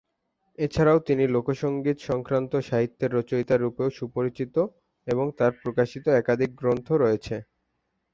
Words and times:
এছাড়াও 0.57 0.99
তিনি 1.07 1.23
লোকসঙ্গীত 1.27 1.97
সংক্রান্ত 2.01 2.53
সাহিত্যের 2.61 3.11
রচয়িতা 3.13 3.55
রূপেও 3.57 3.89
সুপরিচিত 3.91 4.55
এবং 5.07 5.25
তার 5.37 5.51
প্রকাশিত 5.61 6.05
একাধিক 6.13 6.51
গ্রন্থ 6.55 6.87
রয়েছে। 6.95 7.35